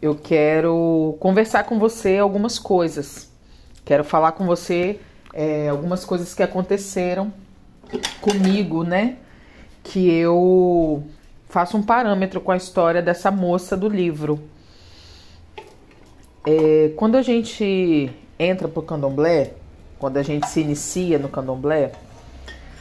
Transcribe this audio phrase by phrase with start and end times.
[0.00, 3.30] Eu quero conversar com você algumas coisas.
[3.84, 5.00] Quero falar com você
[5.32, 7.32] é, algumas coisas que aconteceram
[8.20, 9.16] comigo, né?
[9.82, 11.02] Que eu
[11.48, 14.40] faço um parâmetro com a história dessa moça do livro.
[16.46, 19.54] É, quando a gente entra pro candomblé,
[19.98, 21.92] quando a gente se inicia no candomblé,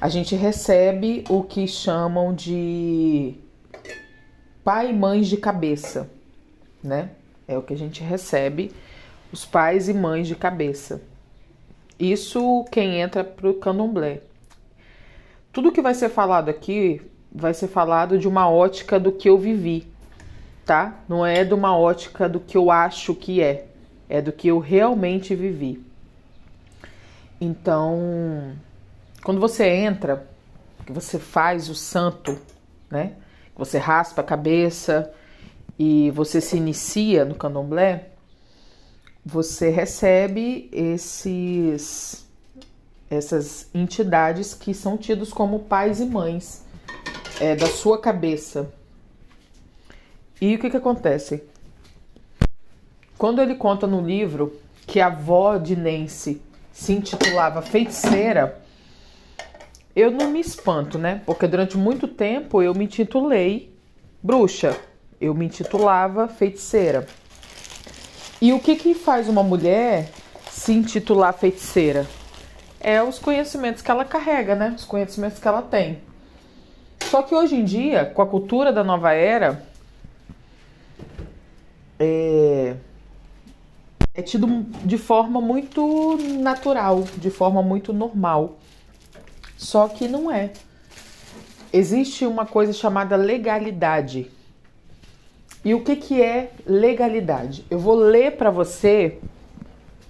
[0.00, 3.36] a gente recebe o que chamam de
[4.64, 6.10] pai e mães de cabeça,
[6.82, 7.10] né?
[7.46, 8.72] É o que a gente recebe,
[9.30, 11.02] os pais e mães de cabeça.
[11.98, 14.22] Isso quem entra pro candomblé.
[15.52, 19.38] Tudo que vai ser falado aqui vai ser falado de uma ótica do que eu
[19.38, 19.86] vivi,
[20.64, 21.00] tá?
[21.08, 23.66] Não é de uma ótica do que eu acho que é,
[24.08, 25.84] é do que eu realmente vivi.
[27.40, 28.52] Então,
[29.22, 30.26] quando você entra,
[30.86, 32.38] que você faz o santo,
[32.90, 33.12] né?
[33.56, 35.12] Você raspa a cabeça
[35.78, 38.08] e você se inicia no candomblé,
[39.24, 42.24] você recebe esses
[43.10, 46.64] essas entidades que são tidos como pais e mães
[47.40, 48.72] é, da sua cabeça.
[50.40, 51.44] E o que, que acontece?
[53.16, 58.60] Quando ele conta no livro que a avó de Nancy se intitulava Feiticeira,
[59.94, 61.22] eu não me espanto, né?
[61.24, 63.74] Porque durante muito tempo eu me intitulei
[64.22, 64.76] bruxa,
[65.20, 67.06] eu me intitulava feiticeira.
[68.40, 70.10] E o que, que faz uma mulher
[70.50, 72.06] se intitular feiticeira?
[72.80, 74.74] É os conhecimentos que ela carrega, né?
[74.76, 75.98] Os conhecimentos que ela tem.
[77.10, 79.64] Só que hoje em dia, com a cultura da nova era,
[81.98, 82.74] é,
[84.14, 84.46] é tido
[84.84, 88.58] de forma muito natural, de forma muito normal.
[89.64, 90.52] Só que não é.
[91.72, 94.30] Existe uma coisa chamada legalidade.
[95.64, 97.64] E o que, que é legalidade?
[97.70, 99.18] Eu vou ler para você,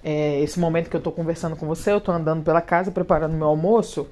[0.03, 3.37] é, esse momento que eu estou conversando com você, eu estou andando pela casa preparando
[3.37, 4.05] meu almoço,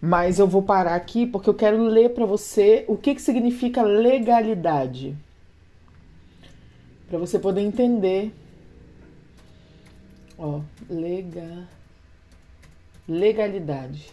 [0.00, 3.82] mas eu vou parar aqui porque eu quero ler para você o que, que significa
[3.82, 5.14] legalidade.
[7.08, 8.32] Para você poder entender
[10.42, 11.68] Ó, lega,
[13.06, 14.10] legalidade.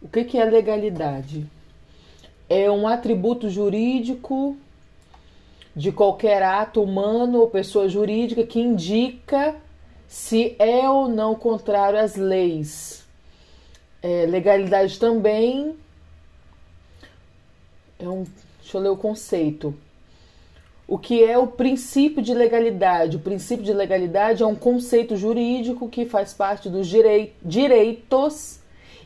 [0.00, 1.46] O que, que é legalidade?
[2.48, 4.56] É um atributo jurídico
[5.74, 9.56] de qualquer ato humano ou pessoa jurídica que indica
[10.06, 13.04] se é ou não contrário às leis.
[14.02, 15.76] É, legalidade também
[17.98, 18.24] é um.
[18.60, 19.74] Deixa eu ler o conceito
[20.88, 23.18] o que é o princípio de legalidade.
[23.18, 28.58] O princípio de legalidade é um conceito jurídico que faz parte dos direi direitos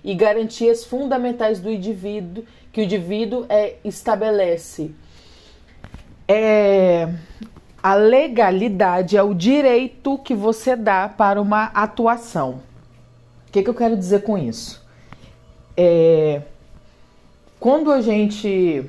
[0.04, 4.92] e garantias fundamentais do indivíduo que o indivíduo é, estabelece.
[6.26, 7.08] É,
[7.82, 12.62] a legalidade é o direito que você dá para uma atuação.
[13.48, 14.82] O que, que eu quero dizer com isso?
[15.76, 16.42] É,
[17.60, 18.84] quando a gente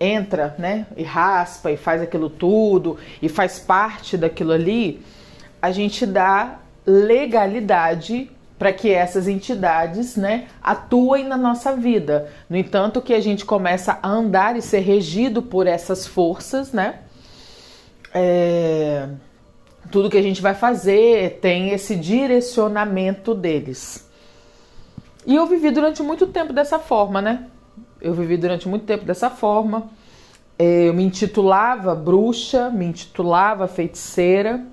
[0.00, 5.00] entra, né, e raspa e faz aquilo tudo e faz parte daquilo ali,
[5.60, 8.28] a gente dá legalidade
[8.62, 12.30] para que essas entidades, né, atuem na nossa vida.
[12.48, 17.00] No entanto, que a gente começa a andar e ser regido por essas forças, né,
[18.14, 19.08] é,
[19.90, 24.08] tudo que a gente vai fazer tem esse direcionamento deles.
[25.26, 27.46] E eu vivi durante muito tempo dessa forma, né?
[28.00, 29.90] Eu vivi durante muito tempo dessa forma.
[30.56, 34.64] É, eu me intitulava bruxa, me intitulava feiticeira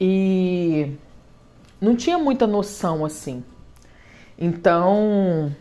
[0.00, 0.96] e
[1.80, 3.44] não tinha muita noção assim.
[4.38, 5.54] Então,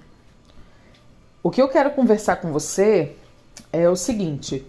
[1.41, 3.16] o que eu quero conversar com você
[3.72, 4.66] é o seguinte: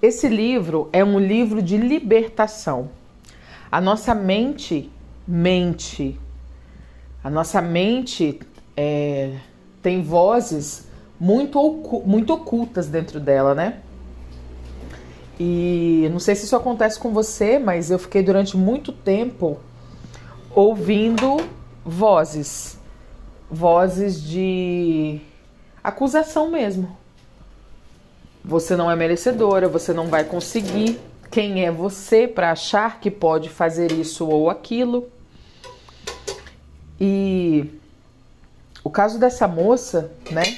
[0.00, 2.90] esse livro é um livro de libertação.
[3.70, 4.90] A nossa mente
[5.26, 6.18] mente,
[7.22, 8.38] a nossa mente
[8.76, 9.36] é,
[9.82, 10.86] tem vozes
[11.18, 13.80] muito, muito ocultas dentro dela, né?
[15.38, 19.58] E não sei se isso acontece com você, mas eu fiquei durante muito tempo
[20.56, 21.36] ouvindo
[21.84, 22.78] vozes,
[23.50, 25.20] vozes de
[25.84, 26.96] acusação mesmo.
[28.42, 30.98] Você não é merecedora, você não vai conseguir.
[31.30, 35.08] Quem é você para achar que pode fazer isso ou aquilo?
[36.98, 37.68] E
[38.82, 40.56] o caso dessa moça, né?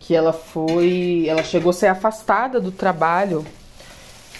[0.00, 3.46] que ela foi, ela chegou a ser afastada do trabalho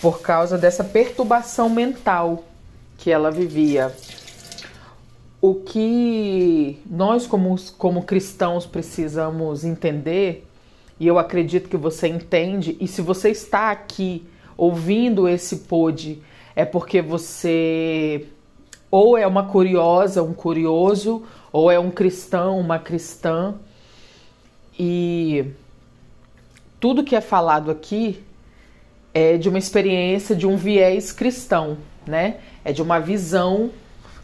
[0.02, 2.42] por causa dessa perturbação mental
[2.98, 3.94] que ela vivia.
[5.40, 10.46] O que nós como, como cristãos precisamos entender
[10.98, 12.76] e eu acredito que você entende.
[12.78, 16.22] E se você está aqui ouvindo esse pod,
[16.54, 18.26] é porque você
[18.90, 21.22] ou é uma curiosa, um curioso,
[21.52, 23.54] ou é um cristão, uma cristã.
[24.78, 25.46] E
[26.80, 28.22] tudo que é falado aqui
[29.14, 32.38] é de uma experiência, de um viés cristão, né?
[32.64, 33.70] É de uma visão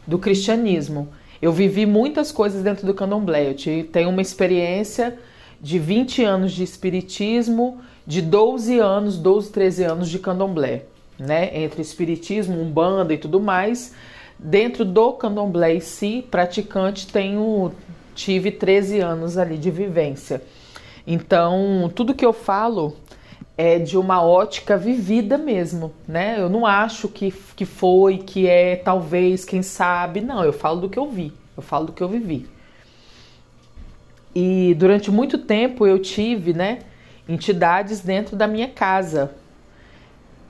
[0.07, 1.09] do cristianismo.
[1.41, 3.51] Eu vivi muitas coisas dentro do candomblé.
[3.51, 5.19] Eu tenho uma experiência
[5.61, 10.85] de 20 anos de espiritismo, de 12 anos, 12, 13 anos de candomblé,
[11.19, 11.51] né?
[11.63, 13.95] Entre espiritismo, umbanda e tudo mais.
[14.39, 17.73] Dentro do candomblé em si, praticante, tenho
[18.15, 20.43] tive 13 anos ali de vivência.
[21.07, 22.97] Então, tudo que eu falo
[23.59, 26.37] é de uma ótica vivida mesmo, né?
[26.39, 30.21] Eu não acho que, que foi, que é, talvez, quem sabe.
[30.21, 32.47] Não, eu falo do que eu vi, eu falo do que eu vivi.
[34.35, 36.81] E durante muito tempo eu tive, né,
[37.27, 39.33] entidades dentro da minha casa,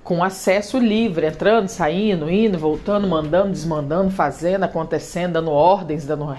[0.03, 6.33] com acesso livre, entrando, saindo, indo, voltando, mandando, desmandando, fazendo, acontecendo, dando ordens, dando,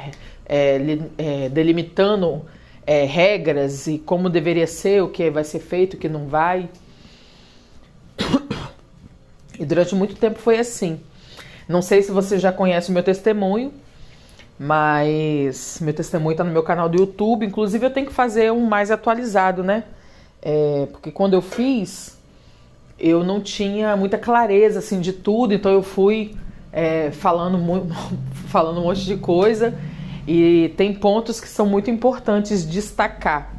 [0.45, 2.45] é, é, delimitando
[2.87, 6.69] é, regras e como deveria ser, o que vai ser feito, o que não vai.
[9.59, 11.01] E durante muito tempo foi assim.
[11.67, 13.73] Não sei se você já conhece o meu testemunho,
[14.57, 17.45] mas meu testemunho está no meu canal do YouTube.
[17.45, 19.83] Inclusive, eu tenho que fazer um mais atualizado, né?
[20.41, 22.17] É, porque quando eu fiz,
[22.97, 26.37] eu não tinha muita clareza assim de tudo, então eu fui
[26.71, 27.59] é, falando,
[28.47, 29.77] falando um monte de coisa
[30.27, 33.55] e tem pontos que são muito importantes destacar.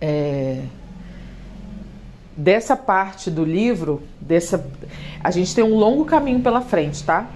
[0.00, 0.62] É,
[2.34, 4.66] dessa parte do livro, dessa,
[5.22, 7.28] a gente tem um longo caminho pela frente, tá?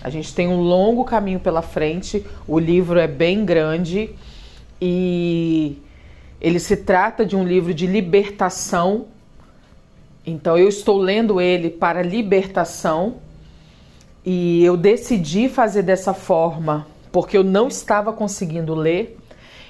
[0.00, 2.24] A gente tem um longo caminho pela frente.
[2.46, 4.10] O livro é bem grande
[4.80, 5.82] e
[6.40, 9.06] ele se trata de um livro de libertação.
[10.24, 13.16] Então eu estou lendo ele para libertação
[14.24, 19.18] e eu decidi fazer dessa forma porque eu não estava conseguindo ler.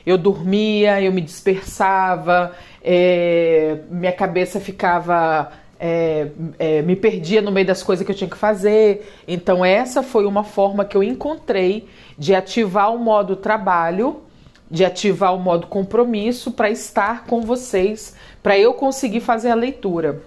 [0.05, 2.53] Eu dormia, eu me dispersava,
[2.83, 5.53] é, minha cabeça ficava.
[5.81, 9.13] É, é, me perdia no meio das coisas que eu tinha que fazer.
[9.29, 11.87] Então, essa foi uma forma que eu encontrei
[12.17, 14.23] de ativar o modo trabalho,
[14.69, 20.21] de ativar o modo compromisso para estar com vocês, para eu conseguir fazer a leitura.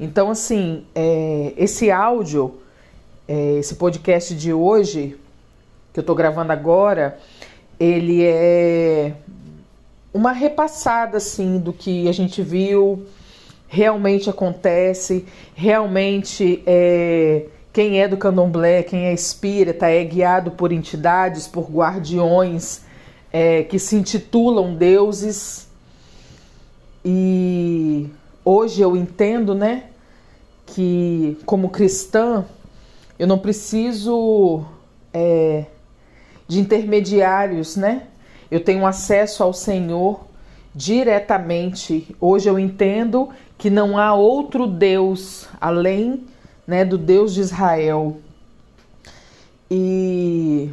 [0.00, 2.54] Então, assim, é, esse áudio,
[3.28, 5.16] é, esse podcast de hoje,
[5.94, 7.16] que eu estou gravando agora,
[7.78, 9.12] ele é
[10.12, 13.06] uma repassada assim do que a gente viu,
[13.68, 15.24] realmente acontece,
[15.54, 22.82] realmente é, quem é do candomblé, quem é espírita, é guiado por entidades, por guardiões
[23.32, 25.68] é, que se intitulam deuses.
[27.04, 28.08] E
[28.44, 29.84] hoje eu entendo, né,
[30.66, 32.44] que como cristã
[33.16, 34.64] eu não preciso
[35.12, 35.66] é,
[36.46, 38.02] de intermediários, né?
[38.50, 40.20] Eu tenho acesso ao Senhor
[40.74, 42.14] diretamente.
[42.20, 46.24] Hoje eu entendo que não há outro Deus além,
[46.66, 48.18] né, do Deus de Israel.
[49.70, 50.70] E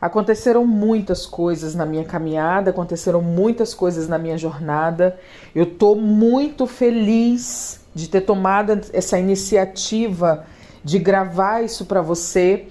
[0.00, 5.18] aconteceram muitas coisas na minha caminhada, aconteceram muitas coisas na minha jornada.
[5.54, 10.46] Eu tô muito feliz de ter tomado essa iniciativa
[10.82, 12.66] de gravar isso para você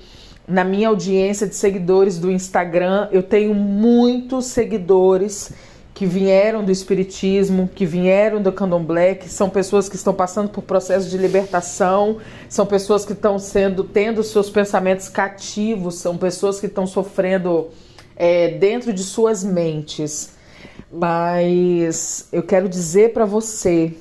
[0.48, 5.53] na minha audiência de seguidores do Instagram, eu tenho muitos seguidores
[5.93, 10.63] que vieram do espiritismo, que vieram do candomblé, que são pessoas que estão passando por
[10.63, 12.17] processo de libertação,
[12.50, 17.69] são pessoas que estão sendo tendo seus pensamentos cativos, são pessoas que estão sofrendo
[18.15, 20.31] é, dentro de suas mentes.
[20.91, 23.93] Mas eu quero dizer para você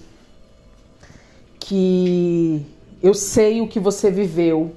[1.59, 2.65] que
[3.03, 4.73] eu sei o que você viveu,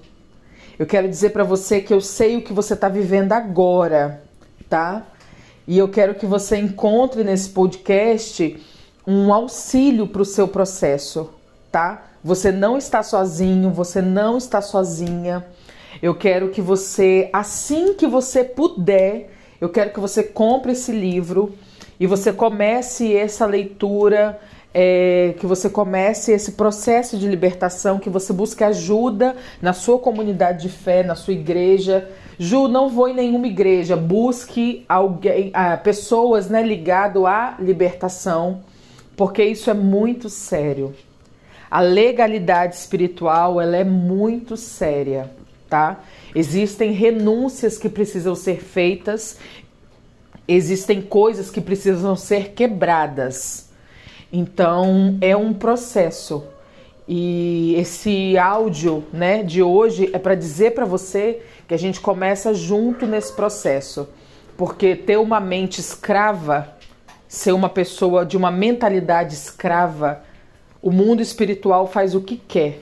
[0.77, 4.23] eu quero dizer para você que eu sei o que você está vivendo agora,
[4.69, 5.05] tá?
[5.67, 8.59] E eu quero que você encontre nesse podcast
[9.05, 11.29] um auxílio para o seu processo,
[11.71, 12.07] tá?
[12.23, 15.45] Você não está sozinho, você não está sozinha.
[16.01, 21.53] Eu quero que você, assim que você puder, eu quero que você compre esse livro
[21.99, 24.39] e você comece essa leitura
[24.73, 30.63] é, que você comece esse processo de libertação, que você busque ajuda na sua comunidade
[30.63, 32.09] de fé, na sua igreja.
[32.39, 38.61] Ju, não vou em nenhuma igreja, busque alguém, ah, pessoas né, ligado à libertação,
[39.15, 40.95] porque isso é muito sério.
[41.69, 45.31] A legalidade espiritual ela é muito séria,
[45.69, 46.01] tá?
[46.35, 49.37] Existem renúncias que precisam ser feitas
[50.47, 53.69] existem coisas que precisam ser quebradas.
[54.33, 56.43] Então é um processo.
[57.07, 62.51] E esse áudio, né, de hoje é para dizer para você que a gente começa
[62.51, 64.09] junto nesse processo.
[64.57, 66.75] Porque ter uma mente escrava,
[67.27, 70.23] ser uma pessoa de uma mentalidade escrava,
[70.81, 72.79] o mundo espiritual faz o que quer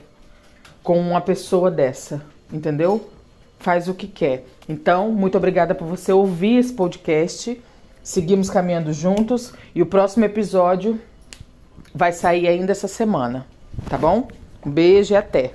[0.82, 3.10] com uma pessoa dessa, entendeu?
[3.58, 4.46] Faz o que quer.
[4.66, 7.60] Então, muito obrigada por você ouvir esse podcast.
[8.02, 10.98] Seguimos caminhando juntos e o próximo episódio
[11.94, 13.46] vai sair ainda essa semana,
[13.88, 14.28] tá bom?
[14.64, 15.52] Um beijo e até.